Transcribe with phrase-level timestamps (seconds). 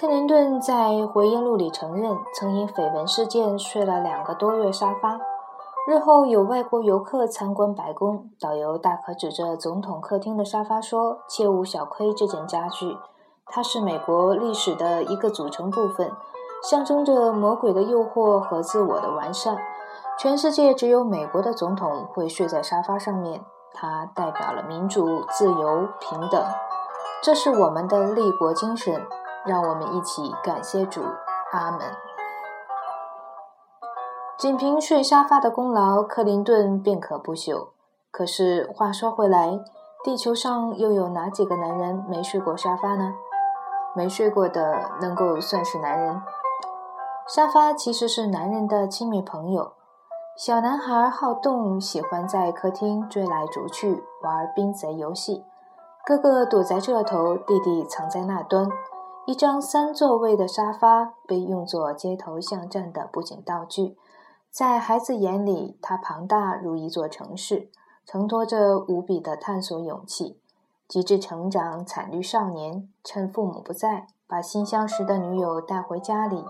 [0.00, 5.20] 克林顿在回忆录里承认，曾因绯闻事件睡了两个多月沙发。
[5.86, 12.96] 日后有外国游客参观白宫，导游大可指着总统客厅的沙发说：“切勿小窥这件家具，
[13.44, 16.10] 它是美国历史的一个组成部分，
[16.62, 19.58] 象征着魔鬼的诱惑和自我的完善。
[20.18, 26.42] 全世界只有美国的总统会睡在沙发上面，它代表了民主、自由、平等。
[27.22, 29.06] 这是我们的立国精神，
[29.46, 31.02] 让我们一起感谢主，
[31.52, 31.80] 阿门。”
[34.38, 37.68] 仅凭睡沙发的功劳，克林顿便可不朽。
[38.10, 39.60] 可是话说回来，
[40.02, 43.12] 地球上又有哪几个男人没睡过沙发呢？
[43.94, 46.22] 没睡过的能够算是男人？
[47.28, 49.72] 沙发其实是男人的亲密朋友。
[50.36, 55.44] 小男孩好动，喜欢在客厅追来逐去，玩冰贼游戏。
[56.06, 58.66] 哥哥躲在这头，弟弟藏在那端。
[59.26, 63.96] 一张三座位的沙发被用作街头巷战的布景道具。
[64.50, 67.70] 在孩子眼里，它庞大如一座城市，
[68.04, 70.40] 承托着无比的探索勇气。
[70.88, 76.44] 极致成长惨绿少年，趁父母不在，把新相识的女友带回家里，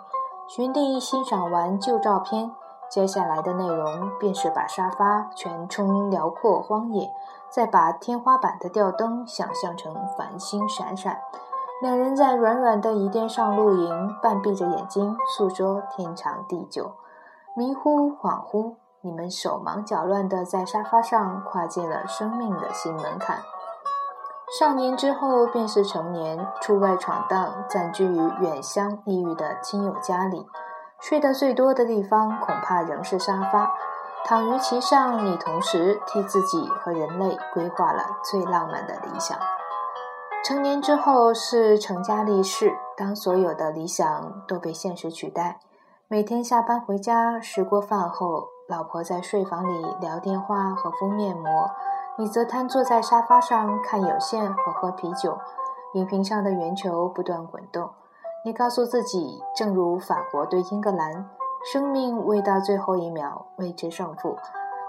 [0.48, 2.50] 寻地欣赏完旧照片。
[2.88, 7.10] 接下来的内容便是把沙发全充辽阔荒野，
[7.50, 11.20] 再把天花板的吊灯想象成繁星闪闪。
[11.82, 16.92] 两人在软软的椅垫上露营，半闭着眼睛诉说天长地久。
[17.56, 23.38] 迷糊恍惚，你们手忙脚乱地在沙发上跨进了生命的新门槛。
[24.58, 30.46] 少年之后便是成年，出外闯荡，暂居于远乡异域的亲友家里，
[31.00, 33.72] 睡得最多的地方恐怕仍是沙发。
[34.26, 39.38] 躺于其上，你同时替自己和人类规划了最浪漫的理想。
[40.42, 45.60] 成年之后是成家立室，当所有的理想都被现实取代。
[46.08, 51.70] 每天下班回家，吃过饭后，老婆在睡房里聊电话和敷面膜，
[52.16, 55.38] 你则瘫坐在沙发上看有线和喝啤酒。
[55.92, 57.90] 荧屏上的圆球不断滚动，
[58.44, 61.28] 你告诉自己，正如法国对英格兰，
[61.70, 64.36] 生命未到最后一秒，未知胜负。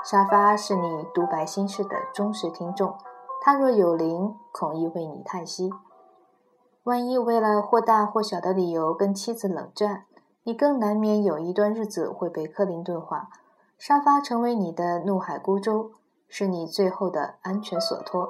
[0.04, 2.96] 沙发是你独白心事的忠实听众，
[3.44, 5.72] 他若有灵，恐亦为你叹息。
[6.84, 10.06] 万一为了或大或小的理由跟妻子冷战。
[10.44, 13.29] 你更难免有一段日子会被克林顿化，
[13.78, 15.91] 沙发成为你的怒海孤舟，
[16.28, 18.29] 是你最后的安全所托。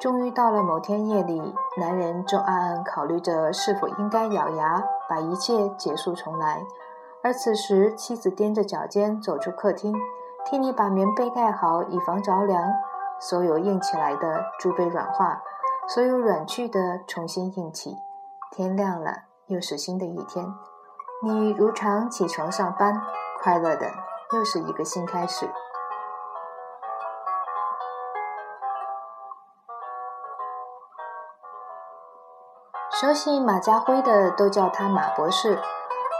[0.00, 6.62] 终于到了某天夜里，男人正暗暗考虑着是否应该咬牙把一切结束重来，
[7.22, 9.94] 而此时妻子踮着脚尖走出客厅，
[10.46, 12.70] 替你把棉被盖好，以防着凉。
[13.20, 15.42] 所有硬起来的都被软化，
[15.88, 17.96] 所有软去的重新硬起。
[18.50, 20.52] 天亮了，又是新的一天。
[21.22, 23.00] 你如常起床上班，
[23.40, 23.90] 快乐的
[24.32, 25.48] 又是一个新开始。
[32.90, 35.58] 熟悉马家辉的都叫他马博士。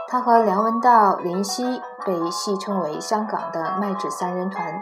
[0.08, 4.78] 他和梁文道、林夕被戏称为香港的麦子三人团。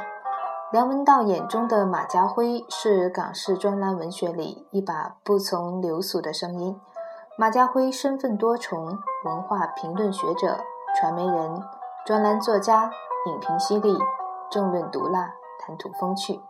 [0.73, 6.81] 梁文道眼中的马家辉是港式专栏文学里一把不从流俗的声音。
[7.37, 10.61] 马家辉身份多重，文化评论学者、
[10.97, 11.61] 传媒人、
[12.07, 12.93] 专栏作家，
[13.27, 13.99] 影评犀利，
[14.49, 16.41] 政论毒辣，谈吐风趣。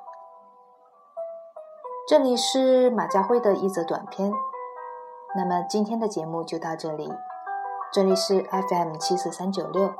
[2.07, 4.31] 这里是马家辉的一则短片。
[5.35, 7.11] 那么今天的节目就到这里。
[7.91, 9.95] 这里是 FM 七四三九六，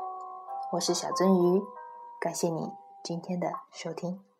[0.73, 1.63] 我是小鳟鱼，
[2.19, 4.30] 感谢你今天的收听。